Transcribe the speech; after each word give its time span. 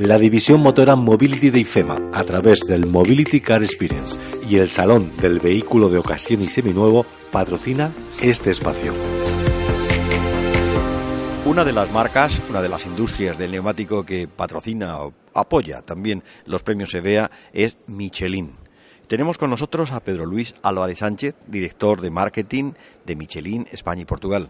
La 0.00 0.18
división 0.18 0.62
motora 0.62 0.96
Mobility 0.96 1.50
de 1.50 1.60
IFEMA, 1.60 1.98
a 2.14 2.24
través 2.24 2.60
del 2.60 2.86
Mobility 2.86 3.42
Car 3.42 3.62
Experience 3.62 4.18
y 4.48 4.56
el 4.56 4.70
Salón 4.70 5.14
del 5.18 5.40
Vehículo 5.40 5.90
de 5.90 5.98
Ocasión 5.98 6.40
y 6.40 6.46
Seminuevo, 6.46 7.04
patrocina 7.30 7.92
este 8.22 8.50
espacio. 8.50 8.94
Una 11.44 11.66
de 11.66 11.72
las 11.74 11.92
marcas, 11.92 12.40
una 12.48 12.62
de 12.62 12.70
las 12.70 12.86
industrias 12.86 13.36
del 13.36 13.50
neumático 13.50 14.02
que 14.06 14.26
patrocina 14.26 15.00
o 15.00 15.12
apoya 15.34 15.82
también 15.82 16.22
los 16.46 16.62
premios 16.62 16.94
EVEA 16.94 17.30
es 17.52 17.76
Michelin. 17.86 18.54
Tenemos 19.06 19.36
con 19.36 19.50
nosotros 19.50 19.92
a 19.92 20.00
Pedro 20.00 20.24
Luis 20.24 20.54
Álvarez 20.62 21.00
Sánchez, 21.00 21.34
director 21.46 22.00
de 22.00 22.08
marketing 22.08 22.72
de 23.04 23.16
Michelin 23.16 23.68
España 23.70 24.00
y 24.00 24.06
Portugal. 24.06 24.48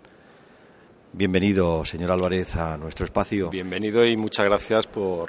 Bienvenido, 1.12 1.84
señor 1.84 2.12
Álvarez, 2.12 2.54
a 2.54 2.76
nuestro 2.76 3.04
espacio. 3.04 3.50
Bienvenido 3.50 4.06
y 4.06 4.16
muchas 4.16 4.44
gracias 4.44 4.86
por, 4.86 5.28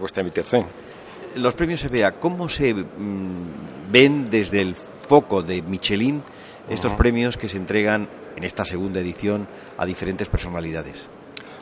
vuestra 0.00 0.22
invitación. 0.22 0.64
Los 1.36 1.52
premios 1.52 1.84
EVEA, 1.84 2.12
¿cómo 2.12 2.48
se 2.48 2.72
mm, 2.72 3.92
ven 3.92 4.30
desde 4.30 4.62
el 4.62 4.74
foco 4.74 5.42
de 5.42 5.60
Michelin 5.60 6.22
estos 6.70 6.94
premios 6.94 7.36
que 7.36 7.50
se 7.50 7.58
entregan 7.58 8.08
en 8.34 8.44
esta 8.44 8.64
segunda 8.64 9.00
edición 9.00 9.46
a 9.76 9.84
diferentes 9.84 10.26
personalidades? 10.30 11.06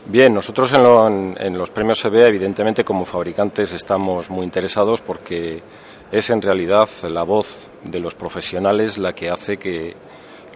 Bien, 0.06 0.32
nosotros 0.32 0.72
en, 0.72 1.36
en 1.36 1.58
los 1.58 1.70
premios 1.70 2.04
EVEA, 2.04 2.28
evidentemente, 2.28 2.84
como 2.84 3.04
fabricantes, 3.04 3.72
estamos 3.72 4.30
muy 4.30 4.44
interesados 4.44 5.00
porque 5.00 5.64
es 6.12 6.30
en 6.30 6.40
realidad 6.40 6.88
la 7.10 7.24
voz 7.24 7.68
de 7.82 7.98
los 7.98 8.14
profesionales 8.14 8.98
la 8.98 9.16
que 9.16 9.30
hace 9.30 9.56
que 9.56 9.96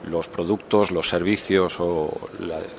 los 0.05 0.29
productos, 0.29 0.91
los 0.91 1.09
servicios 1.09 1.79
o 1.81 2.11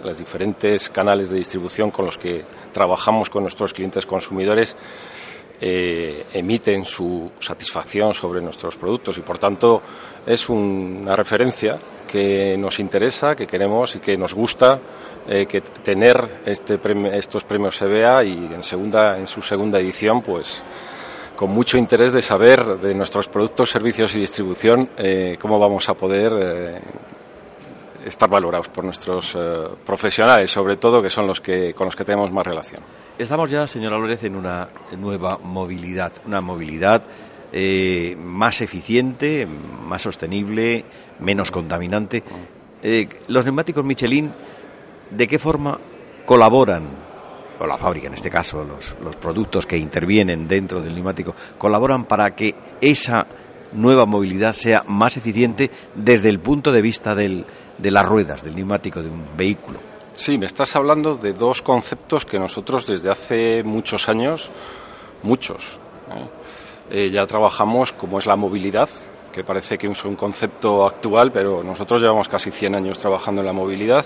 los 0.04 0.18
diferentes 0.18 0.90
canales 0.90 1.30
de 1.30 1.38
distribución 1.38 1.92
con 1.92 2.06
los 2.06 2.18
que 2.18 2.44
trabajamos 2.72 3.30
con 3.30 3.44
nuestros 3.44 3.74
clientes 3.74 4.06
consumidores 4.06 4.76
eh, 5.66 6.26
emiten 6.34 6.84
su 6.84 7.32
satisfacción 7.40 8.14
sobre 8.14 8.42
nuestros 8.42 8.76
productos. 8.76 9.18
Y 9.18 9.22
por 9.22 9.38
tanto 9.38 9.82
es 10.26 10.50
una 10.50 11.16
referencia 11.16 11.80
que 12.06 12.58
nos 12.58 12.80
interesa, 12.80 13.34
que 13.34 13.48
queremos 13.48 13.96
y 13.96 14.00
que 14.00 14.18
nos 14.18 14.34
gusta 14.34 14.80
eh, 15.26 15.46
que 15.46 15.62
tener 15.62 16.42
este 16.46 16.78
estos 17.14 17.46
premios 17.46 17.82
EBA 17.82 18.26
y 18.26 18.50
en 18.54 18.62
segunda 18.62 19.18
en 19.18 19.26
su 19.26 19.42
segunda 19.42 19.80
edición 19.80 20.22
pues 20.22 20.62
con 21.36 21.52
mucho 21.52 21.78
interés 21.78 22.12
de 22.12 22.22
saber 22.22 22.66
de 22.80 22.94
nuestros 22.94 23.30
productos, 23.30 23.70
servicios 23.70 24.14
y 24.16 24.20
distribución 24.20 24.90
eh, 24.98 25.38
cómo 25.40 25.58
vamos 25.60 25.88
a 25.88 25.94
poder 25.94 26.82
estar 28.06 28.30
valorados 28.30 28.70
por 28.70 28.84
nuestros 28.84 29.36
eh, 29.36 29.68
profesionales, 29.86 30.52
sobre 30.52 30.78
todo, 30.78 31.02
que 31.02 31.10
son 31.10 31.28
los 31.28 31.42
que 31.42 31.74
con 31.74 31.86
los 31.86 31.96
que 31.96 32.04
tenemos 32.04 32.32
más 32.32 32.46
relación. 32.46 32.82
Estamos 33.18 33.50
ya, 33.50 33.68
señora 33.68 33.98
Lórez, 33.98 34.24
en 34.24 34.36
una 34.36 34.70
nueva 34.98 35.38
movilidad, 35.38 36.12
una 36.26 36.42
movilidad 36.42 37.04
eh, 37.52 38.16
más 38.20 38.62
eficiente, 38.62 39.46
más 39.46 40.02
sostenible, 40.02 40.86
menos 41.20 41.52
contaminante. 41.52 42.24
Eh, 42.82 43.08
los 43.28 43.46
neumáticos 43.46 43.86
Michelin, 43.86 44.32
¿de 45.10 45.28
qué 45.28 45.40
forma 45.40 45.80
colaboran, 46.26 46.84
o 47.60 47.68
la 47.68 47.78
fábrica 47.78 48.08
en 48.08 48.16
este 48.16 48.30
caso, 48.30 48.64
los, 48.64 48.96
los 49.04 49.16
productos 49.16 49.66
que 49.66 49.78
intervienen 49.78 50.48
dentro 50.48 50.82
del 50.82 50.96
neumático, 50.96 51.36
colaboran 51.58 52.06
para 52.06 52.36
que 52.36 52.56
esa 52.82 53.26
nueva 53.74 54.06
movilidad 54.06 54.54
sea 54.54 54.84
más 54.88 55.18
eficiente 55.18 55.72
desde 55.96 56.30
el 56.30 56.40
punto 56.40 56.72
de 56.72 56.82
vista 56.82 57.16
del, 57.16 57.46
de 57.78 57.92
las 57.92 58.06
ruedas, 58.06 58.44
del 58.44 58.56
neumático 58.56 59.02
de 59.02 59.10
un 59.10 59.24
vehículo. 59.36 59.80
Sí, 60.14 60.38
me 60.38 60.46
estás 60.46 60.76
hablando 60.76 61.16
de 61.16 61.34
dos 61.34 61.62
conceptos 61.62 62.26
que 62.26 62.38
nosotros 62.38 62.86
desde 62.86 63.10
hace 63.10 63.64
muchos 63.64 64.08
años, 64.10 64.52
muchos, 65.24 65.80
¿eh? 66.12 66.44
Eh, 66.92 67.10
ya 67.10 67.26
trabajamos, 67.26 67.94
como 67.94 68.20
es 68.20 68.26
la 68.26 68.36
movilidad, 68.36 68.90
que 69.32 69.44
parece 69.44 69.78
que 69.78 69.88
es 69.88 70.06
un 70.06 70.16
concepto 70.16 70.86
actual, 70.86 71.32
pero 71.32 71.64
nosotros 71.64 72.02
llevamos 72.02 72.28
casi 72.28 72.52
100 72.52 72.76
años 72.76 73.00
trabajando 73.00 73.42
en 73.42 73.48
la 73.48 73.54
movilidad, 73.54 74.06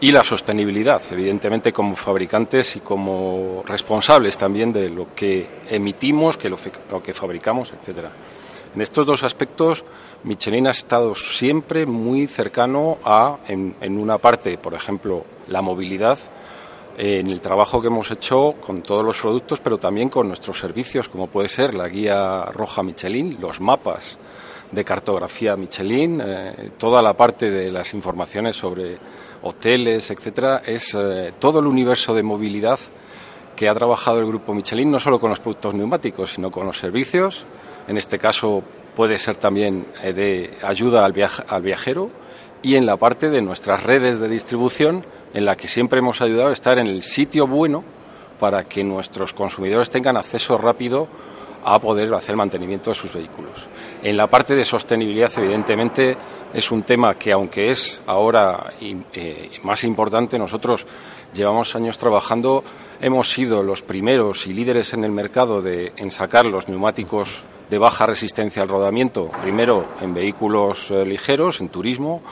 y 0.00 0.12
la 0.12 0.22
sostenibilidad, 0.22 1.02
evidentemente 1.10 1.72
como 1.72 1.96
fabricantes 1.96 2.76
y 2.76 2.80
como 2.80 3.64
responsables 3.66 4.38
también 4.38 4.72
de 4.72 4.90
lo 4.90 5.12
que 5.12 5.62
emitimos, 5.68 6.36
que 6.36 6.48
lo, 6.48 6.56
lo 6.88 7.02
que 7.02 7.12
fabricamos, 7.12 7.72
etcétera. 7.72 8.12
En 8.74 8.82
estos 8.82 9.06
dos 9.06 9.22
aspectos, 9.24 9.84
Michelin 10.24 10.66
ha 10.66 10.72
estado 10.72 11.14
siempre 11.14 11.86
muy 11.86 12.26
cercano 12.26 12.98
a, 13.04 13.38
en, 13.48 13.74
una 13.98 14.18
parte, 14.18 14.58
por 14.58 14.74
ejemplo, 14.74 15.24
la 15.48 15.62
movilidad, 15.62 16.18
en 16.98 17.28
el 17.28 17.40
trabajo 17.40 17.80
que 17.80 17.86
hemos 17.86 18.10
hecho 18.10 18.54
con 18.60 18.82
todos 18.82 19.04
los 19.04 19.18
productos, 19.18 19.60
pero 19.60 19.78
también 19.78 20.08
con 20.08 20.26
nuestros 20.26 20.58
servicios, 20.58 21.08
como 21.08 21.28
puede 21.28 21.48
ser 21.48 21.74
la 21.74 21.88
guía 21.88 22.42
roja 22.46 22.82
Michelin, 22.82 23.38
los 23.40 23.60
mapas 23.60 24.18
de 24.72 24.84
cartografía 24.84 25.56
Michelin, 25.56 26.20
eh, 26.22 26.70
toda 26.76 27.00
la 27.00 27.14
parte 27.14 27.50
de 27.50 27.70
las 27.70 27.94
informaciones 27.94 28.56
sobre 28.56 28.98
hoteles, 29.42 30.10
etcétera, 30.10 30.62
es 30.66 30.94
eh, 30.94 31.32
todo 31.38 31.60
el 31.60 31.66
universo 31.66 32.14
de 32.14 32.22
movilidad 32.22 32.78
que 33.56 33.68
ha 33.68 33.74
trabajado 33.74 34.18
el 34.18 34.26
grupo 34.26 34.52
Michelin, 34.52 34.90
no 34.90 34.98
solo 34.98 35.18
con 35.18 35.30
los 35.30 35.40
productos 35.40 35.74
neumáticos, 35.74 36.32
sino 36.32 36.50
con 36.50 36.66
los 36.66 36.78
servicios, 36.78 37.46
en 37.88 37.96
este 37.96 38.18
caso 38.18 38.62
puede 38.94 39.18
ser 39.18 39.36
también 39.36 39.86
eh, 40.02 40.12
de 40.12 40.58
ayuda 40.62 41.04
al, 41.04 41.14
al 41.48 41.62
viajero 41.62 42.10
y 42.62 42.76
en 42.76 42.86
la 42.86 42.96
parte 42.96 43.30
de 43.30 43.42
nuestras 43.42 43.82
redes 43.82 44.18
de 44.18 44.28
distribución 44.28 45.04
en 45.34 45.44
la 45.44 45.56
que 45.56 45.68
siempre 45.68 46.00
hemos 46.00 46.20
ayudado 46.20 46.50
a 46.50 46.52
estar 46.52 46.78
en 46.78 46.86
el 46.86 47.02
sitio 47.02 47.46
bueno 47.46 47.84
para 48.38 48.64
que 48.64 48.84
nuestros 48.84 49.34
consumidores 49.34 49.90
tengan 49.90 50.16
acceso 50.16 50.58
rápido 50.58 51.08
a 51.64 51.78
poder 51.78 52.12
hacer 52.14 52.36
mantenimiento 52.36 52.90
de 52.90 52.94
sus 52.94 53.12
vehículos. 53.12 53.66
En 54.02 54.16
la 54.16 54.28
parte 54.28 54.54
de 54.54 54.64
sostenibilidad, 54.64 55.30
evidentemente, 55.36 56.16
es 56.52 56.70
un 56.70 56.82
tema 56.82 57.14
que, 57.14 57.32
aunque 57.32 57.70
es 57.70 58.00
ahora 58.06 58.72
eh, 58.80 59.50
más 59.62 59.84
importante, 59.84 60.38
nosotros 60.38 60.86
llevamos 61.32 61.74
años 61.74 61.98
trabajando, 61.98 62.64
hemos 63.00 63.30
sido 63.30 63.62
los 63.62 63.82
primeros 63.82 64.46
y 64.46 64.52
líderes 64.52 64.94
en 64.94 65.04
el 65.04 65.12
mercado 65.12 65.62
de, 65.62 65.92
en 65.96 66.10
sacar 66.10 66.46
los 66.46 66.68
neumáticos 66.68 67.44
de 67.68 67.78
baja 67.78 68.06
resistencia 68.06 68.62
al 68.62 68.68
rodamiento, 68.68 69.30
primero 69.42 69.86
en 70.00 70.14
vehículos 70.14 70.90
eh, 70.90 71.04
ligeros, 71.04 71.60
en 71.60 71.68
turismo, 71.68 72.22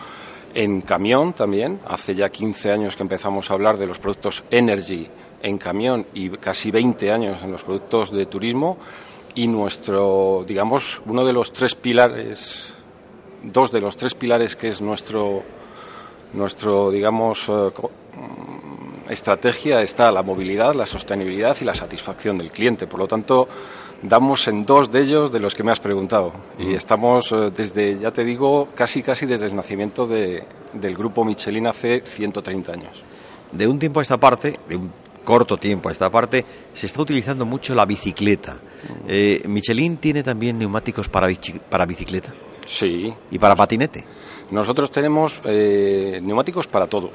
en 0.55 0.81
camión 0.81 1.34
también. 1.34 1.81
Hace 1.87 2.15
ya 2.15 2.31
15 2.31 2.72
años 2.72 2.97
que 2.97 3.03
empezamos 3.03 3.50
a 3.50 3.55
hablar 3.55 3.76
de 3.76 3.87
los 3.87 3.99
productos 3.99 4.44
Energy 4.50 5.09
en 5.43 5.59
camión 5.59 6.06
y 6.15 6.31
casi 6.31 6.71
20 6.71 7.12
años 7.12 7.43
en 7.43 7.53
los 7.53 7.62
productos 7.62 8.10
de 8.10 8.26
turismo. 8.26 8.78
Y 9.34 9.49
nuestro, 9.49 10.44
digamos, 10.49 11.03
uno 11.05 11.22
de 11.22 11.34
los 11.34 11.53
tres 11.53 11.75
pilares, 11.75 12.72
dos 13.46 13.70
de 13.70 13.80
los 13.80 13.96
tres 13.96 14.14
pilares 14.14 14.56
que 14.56 14.68
es 14.68 14.80
nuestro, 14.80 15.42
nuestro 16.32 16.90
digamos, 16.90 17.48
eh, 17.48 17.70
estrategia 19.08 19.82
está 19.82 20.10
la 20.10 20.22
movilidad, 20.22 20.74
la 20.74 20.86
sostenibilidad 20.86 21.56
y 21.60 21.64
la 21.64 21.74
satisfacción 21.74 22.38
del 22.38 22.50
cliente. 22.50 22.86
Por 22.86 23.00
lo 23.00 23.06
tanto, 23.06 23.48
damos 24.02 24.46
en 24.48 24.62
dos 24.62 24.90
de 24.90 25.00
ellos 25.00 25.32
de 25.32 25.40
los 25.40 25.54
que 25.54 25.62
me 25.62 25.72
has 25.72 25.80
preguntado. 25.80 26.32
Y 26.58 26.74
estamos 26.74 27.32
eh, 27.32 27.50
desde, 27.54 27.98
ya 27.98 28.10
te 28.10 28.24
digo, 28.24 28.68
casi 28.74 29.02
casi 29.02 29.26
desde 29.26 29.46
el 29.46 29.56
nacimiento 29.56 30.06
de, 30.06 30.44
del 30.72 30.96
grupo 30.96 31.24
Michelin 31.24 31.66
hace 31.66 32.00
130 32.00 32.72
años. 32.72 33.02
De 33.52 33.66
un 33.66 33.78
tiempo 33.78 34.00
a 34.00 34.02
esta 34.02 34.18
parte, 34.18 34.58
de 34.68 34.76
un 34.76 34.92
corto 35.24 35.56
tiempo 35.56 35.88
a 35.88 35.92
esta 35.92 36.10
parte, 36.10 36.44
se 36.72 36.86
está 36.86 37.02
utilizando 37.02 37.44
mucho 37.44 37.74
la 37.74 37.84
bicicleta. 37.84 38.58
Eh, 39.08 39.42
¿Michelin 39.46 39.96
tiene 39.98 40.22
también 40.22 40.58
neumáticos 40.58 41.08
para, 41.08 41.28
para 41.68 41.86
bicicleta? 41.86 42.32
Sí. 42.66 43.15
¿Y 43.31 43.38
para 43.38 43.56
patinete? 43.56 44.04
Nosotros 44.50 44.91
tenemos 44.91 45.41
eh, 45.44 46.21
neumáticos 46.22 46.66
para 46.66 46.87
todo. 46.87 47.10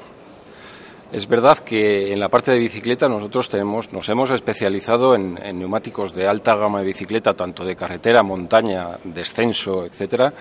Es 1.12 1.28
verdad 1.28 1.58
que 1.58 2.12
en 2.12 2.20
la 2.20 2.30
parte 2.30 2.52
de 2.52 2.58
bicicleta 2.58 3.06
nosotros 3.06 3.48
tenemos, 3.50 3.92
nos 3.92 4.08
hemos 4.08 4.30
especializado 4.30 5.14
en, 5.14 5.34
neumáticos 5.58 6.14
de 6.14 6.26
alta 6.26 6.56
gama 6.56 6.78
de 6.78 6.86
bicicleta, 6.86 7.34
tanto 7.34 7.64
de 7.64 7.76
carretera, 7.76 8.22
montaña, 8.22 8.98
descenso, 9.04 9.84
etcétera. 9.84 10.32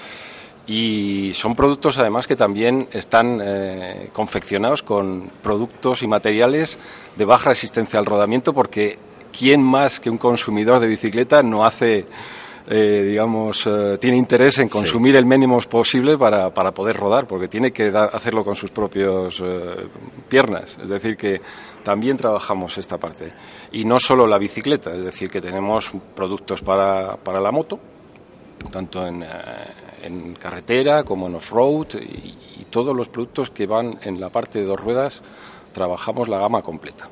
Y 0.65 1.31
son 1.33 1.55
productos 1.55 1.97
además 1.97 2.25
que 2.25 2.37
también 2.37 2.87
están 2.93 3.41
eh, 3.43 4.09
confeccionados 4.13 4.81
con 4.81 5.29
productos 5.43 6.03
y 6.03 6.07
materiales 6.07 6.79
de 7.17 7.25
baja 7.25 7.49
resistencia 7.49 7.99
al 7.99 8.05
rodamiento, 8.05 8.53
porque 8.53 8.97
¿quién 9.37 9.61
más 9.61 9.99
que 9.99 10.09
un 10.09 10.17
consumidor 10.17 10.79
de 10.79 10.87
bicicleta 10.87 11.43
no 11.43 11.65
hace 11.65 12.05
eh, 12.67 13.03
digamos, 13.07 13.65
eh, 13.67 13.97
tiene 13.99 14.17
interés 14.17 14.57
en 14.59 14.69
consumir 14.69 15.15
el 15.15 15.25
mínimo 15.25 15.59
posible 15.61 16.17
para, 16.17 16.53
para, 16.53 16.71
poder 16.71 16.95
rodar, 16.97 17.27
porque 17.27 17.47
tiene 17.47 17.71
que 17.71 17.87
hacerlo 17.87 18.43
con 18.43 18.55
sus 18.55 18.71
propias 18.71 19.41
eh, 19.43 19.87
piernas. 20.29 20.77
Es 20.81 20.89
decir, 20.89 21.15
que 21.17 21.39
también 21.83 22.17
trabajamos 22.17 22.77
esta 22.77 22.97
parte. 22.97 23.31
Y 23.71 23.85
no 23.85 23.99
solo 23.99 24.27
la 24.27 24.37
bicicleta, 24.37 24.93
es 24.93 25.03
decir, 25.03 25.29
que 25.29 25.41
tenemos 25.41 25.91
productos 26.15 26.61
para, 26.61 27.17
para 27.17 27.39
la 27.39 27.51
moto, 27.51 27.79
tanto 28.71 29.05
en, 29.07 29.25
en 30.03 30.33
carretera 30.35 31.03
como 31.03 31.27
en 31.27 31.35
off-road, 31.35 31.95
y, 31.95 32.61
y 32.61 32.67
todos 32.69 32.95
los 32.95 33.09
productos 33.09 33.49
que 33.49 33.65
van 33.65 33.99
en 34.03 34.19
la 34.21 34.29
parte 34.29 34.59
de 34.59 34.65
dos 34.65 34.79
ruedas, 34.79 35.23
trabajamos 35.73 36.27
la 36.29 36.37
gama 36.39 36.61
completa. 36.61 37.09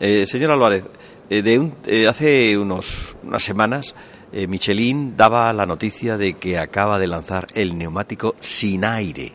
Eh, 0.00 0.26
señor 0.26 0.50
Álvarez, 0.50 0.84
eh, 1.30 1.42
de 1.42 1.58
un- 1.58 1.74
eh, 1.86 2.06
hace 2.08 2.58
unos, 2.58 3.16
unas 3.22 3.42
semanas 3.42 3.94
eh, 4.32 4.46
Michelin 4.46 5.16
daba 5.16 5.52
la 5.52 5.66
noticia 5.66 6.16
de 6.16 6.34
que 6.34 6.58
acaba 6.58 6.98
de 6.98 7.06
lanzar 7.06 7.46
el 7.54 7.76
neumático 7.76 8.34
sin 8.40 8.84
aire. 8.84 9.32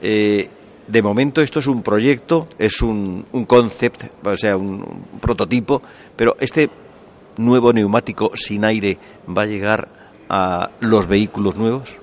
Eh, 0.00 0.48
de 0.86 1.02
momento 1.02 1.40
esto 1.40 1.58
es 1.58 1.66
un 1.66 1.82
proyecto, 1.82 2.46
es 2.58 2.82
un, 2.82 3.26
un 3.32 3.44
concept, 3.44 4.04
o 4.24 4.36
sea, 4.36 4.56
un, 4.56 4.82
un 5.12 5.20
prototipo, 5.20 5.82
pero 6.14 6.36
este 6.38 6.70
nuevo 7.38 7.72
neumático 7.72 8.30
sin 8.34 8.64
aire 8.64 8.98
va 9.26 9.42
a 9.42 9.46
llegar 9.46 9.88
a 10.28 10.70
los 10.80 11.06
vehículos 11.06 11.56
nuevos. 11.56 11.96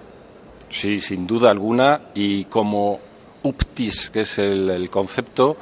Sí, 0.70 1.00
sin 1.00 1.28
duda 1.28 1.52
alguna. 1.52 2.02
Y 2.16 2.46
como 2.46 3.00
UPTIS, 3.44 4.10
que 4.10 4.22
es 4.22 4.40
el, 4.40 4.70
el 4.70 4.90
concepto, 4.90 5.58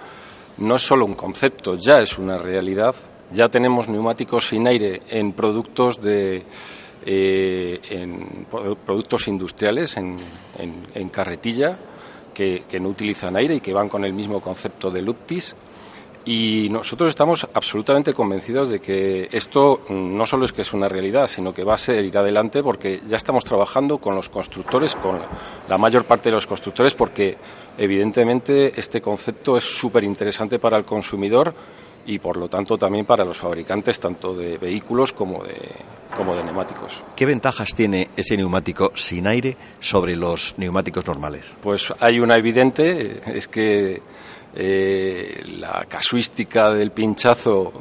no 0.57 0.75
es 0.75 0.81
solo 0.81 1.05
un 1.05 1.15
concepto, 1.15 1.75
ya 1.75 1.99
es 1.99 2.17
una 2.17 2.37
realidad. 2.37 2.95
Ya 3.31 3.47
tenemos 3.49 3.87
neumáticos 3.89 4.47
sin 4.47 4.67
aire 4.67 5.01
en 5.09 5.33
productos 5.33 6.01
de 6.01 6.43
eh, 7.05 7.79
en 7.91 8.45
pro- 8.49 8.75
productos 8.75 9.27
industriales, 9.27 9.97
en, 9.97 10.17
en- 10.93 11.09
carretilla, 11.09 11.77
que, 12.33 12.63
que 12.69 12.79
no 12.79 12.89
utilizan 12.89 13.35
aire 13.35 13.55
y 13.55 13.59
que 13.61 13.73
van 13.73 13.87
con 13.89 14.03
el 14.03 14.13
mismo 14.13 14.41
concepto 14.41 14.89
del 14.91 15.07
UPTIS. 15.09 15.55
Y 16.25 16.67
nosotros 16.69 17.09
estamos 17.09 17.47
absolutamente 17.53 18.13
convencidos 18.13 18.69
de 18.69 18.79
que 18.79 19.29
esto 19.31 19.81
no 19.89 20.25
solo 20.25 20.45
es 20.45 20.51
que 20.51 20.61
es 20.63 20.73
una 20.73 20.89
realidad, 20.89 21.27
sino 21.27 21.53
que 21.53 21.63
va 21.63 21.75
a 21.75 21.77
ser 21.77 22.03
ir 22.03 22.17
adelante 22.17 22.61
porque 22.61 23.01
ya 23.07 23.15
estamos 23.17 23.45
trabajando 23.45 23.97
con 23.99 24.15
los 24.15 24.27
constructores, 24.29 24.95
con 24.97 25.19
la 25.67 25.77
mayor 25.77 26.03
parte 26.03 26.29
de 26.29 26.35
los 26.35 26.45
constructores, 26.45 26.93
porque 26.93 27.37
evidentemente 27.77 28.77
este 28.79 29.01
concepto 29.01 29.55
es 29.57 29.63
súper 29.63 30.03
interesante 30.03 30.59
para 30.59 30.77
el 30.77 30.83
consumidor 30.85 31.53
y 32.09 32.17
por 32.17 32.37
lo 32.37 32.47
tanto 32.47 32.75
también 32.77 33.05
para 33.05 33.23
los 33.23 33.37
fabricantes 33.37 33.99
tanto 33.99 34.33
de 34.33 34.57
vehículos 34.57 35.13
como 35.13 35.43
de, 35.43 35.55
como 36.17 36.35
de 36.35 36.43
neumáticos. 36.43 37.03
¿Qué 37.15 37.25
ventajas 37.27 37.69
tiene 37.75 38.09
ese 38.17 38.35
neumático 38.35 38.91
sin 38.95 39.27
aire 39.27 39.55
sobre 39.79 40.15
los 40.15 40.55
neumáticos 40.57 41.05
normales? 41.05 41.53
Pues 41.61 41.93
hay 41.99 42.19
una 42.19 42.35
evidente, 42.37 43.21
es 43.27 43.47
que 43.47 44.01
eh, 44.55 45.43
la 45.59 45.85
casuística 45.87 46.71
del 46.71 46.91
pinchazo 46.91 47.73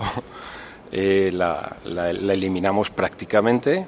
eh, 0.92 1.30
la, 1.32 1.76
la- 1.84 2.12
la 2.12 2.32
eliminamos 2.34 2.90
prácticamente, 2.90 3.86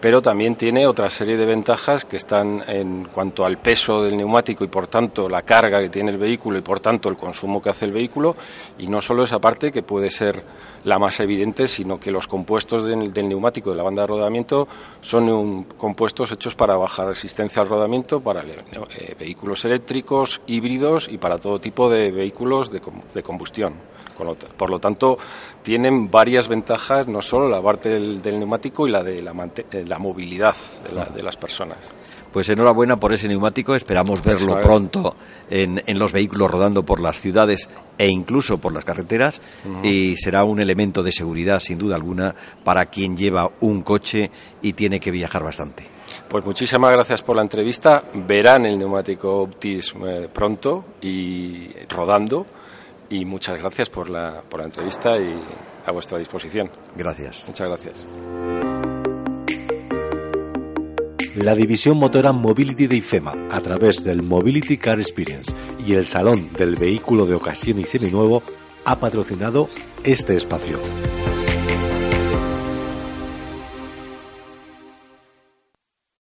pero 0.00 0.22
también 0.22 0.54
tiene 0.56 0.86
otra 0.86 1.10
serie 1.10 1.36
de 1.36 1.46
ventajas 1.46 2.04
que 2.04 2.16
están 2.16 2.62
en 2.68 3.04
cuanto 3.12 3.44
al 3.44 3.58
peso 3.58 4.02
del 4.02 4.16
neumático 4.16 4.64
y 4.64 4.68
por 4.68 4.86
tanto 4.86 5.28
la 5.28 5.42
carga 5.42 5.80
que 5.80 5.88
tiene 5.88 6.10
el 6.10 6.18
vehículo 6.18 6.58
y 6.58 6.62
por 6.62 6.80
tanto 6.80 7.08
el 7.08 7.16
consumo 7.16 7.60
que 7.60 7.70
hace 7.70 7.84
el 7.84 7.92
vehículo 7.92 8.36
y 8.78 8.86
no 8.86 9.00
solo 9.00 9.24
esa 9.24 9.38
parte 9.38 9.72
que 9.72 9.82
puede 9.82 10.10
ser 10.10 10.42
la 10.84 10.98
más 10.98 11.18
evidente, 11.20 11.66
sino 11.66 11.98
que 11.98 12.10
los 12.10 12.28
compuestos 12.28 12.84
del, 12.84 13.12
del 13.12 13.28
neumático 13.28 13.70
de 13.70 13.76
la 13.76 13.82
banda 13.82 14.02
de 14.02 14.08
rodamiento 14.08 14.68
son 15.00 15.64
compuestos 15.64 16.32
hechos 16.32 16.54
para 16.54 16.76
bajar 16.76 17.08
resistencia 17.08 17.60
al 17.60 17.68
rodamiento 17.68 18.20
para 18.20 18.40
eh, 18.40 19.14
vehículos 19.18 19.64
eléctricos, 19.64 20.40
híbridos 20.46 21.08
y 21.08 21.18
para 21.18 21.38
todo 21.38 21.58
tipo 21.58 21.90
de 21.90 22.10
vehículos 22.12 22.70
de, 22.70 22.80
de 23.14 23.22
combustión. 23.22 23.74
Por 24.56 24.70
lo 24.70 24.80
tanto, 24.80 25.16
tienen 25.62 26.10
varias 26.10 26.48
ventajas, 26.48 27.06
no 27.06 27.22
solo 27.22 27.48
la 27.48 27.62
parte 27.62 27.88
del, 27.88 28.20
del 28.20 28.40
neumático 28.40 28.88
y 28.88 28.90
la 28.90 29.04
de 29.04 29.22
la, 29.22 29.32
la 29.88 29.98
movilidad 29.98 30.54
de, 30.88 30.94
la- 30.94 31.06
de 31.06 31.22
las 31.22 31.36
personas. 31.36 31.78
Pues 32.32 32.48
enhorabuena 32.50 33.00
por 33.00 33.12
ese 33.14 33.26
neumático, 33.26 33.74
esperamos 33.74 34.22
verlo 34.22 34.60
pronto 34.60 35.16
en, 35.48 35.82
en 35.86 35.98
los 35.98 36.12
vehículos 36.12 36.50
rodando 36.50 36.82
por 36.84 37.00
las 37.00 37.18
ciudades 37.18 37.70
e 37.96 38.08
incluso 38.08 38.58
por 38.58 38.72
las 38.74 38.84
carreteras 38.84 39.40
y 39.82 40.14
será 40.18 40.44
un 40.44 40.60
elemento 40.60 41.02
de 41.02 41.10
seguridad 41.10 41.58
sin 41.58 41.78
duda 41.78 41.96
alguna 41.96 42.34
para 42.64 42.86
quien 42.86 43.16
lleva 43.16 43.50
un 43.60 43.80
coche 43.82 44.30
y 44.60 44.74
tiene 44.74 45.00
que 45.00 45.10
viajar 45.10 45.42
bastante. 45.42 45.84
Pues 46.28 46.44
muchísimas 46.44 46.92
gracias 46.92 47.22
por 47.22 47.34
la 47.36 47.42
entrevista. 47.42 48.04
Verán 48.12 48.66
el 48.66 48.78
neumático 48.78 49.40
Optis 49.40 49.94
eh, 50.06 50.28
pronto 50.30 50.84
y 51.00 51.70
rodando. 51.88 52.44
Y 53.08 53.24
muchas 53.24 53.58
gracias 53.58 53.88
por 53.88 54.10
la, 54.10 54.42
por 54.46 54.60
la 54.60 54.66
entrevista 54.66 55.16
y 55.16 55.34
a 55.86 55.90
vuestra 55.92 56.18
disposición. 56.18 56.70
Gracias. 56.94 57.44
Muchas 57.46 57.66
gracias. 57.68 58.37
La 61.38 61.54
división 61.54 61.98
motora 61.98 62.32
Mobility 62.32 62.88
de 62.88 62.96
IFEMA, 62.96 63.32
a 63.52 63.60
través 63.60 64.02
del 64.02 64.24
Mobility 64.24 64.76
Car 64.76 64.98
Experience 64.98 65.52
y 65.86 65.92
el 65.92 66.04
Salón 66.04 66.50
del 66.58 66.74
Vehículo 66.74 67.26
de 67.26 67.36
Ocasión 67.36 67.78
y 67.78 67.84
Seminuevo, 67.84 68.42
ha 68.84 68.98
patrocinado 68.98 69.68
este 70.02 70.34
espacio. 70.34 70.80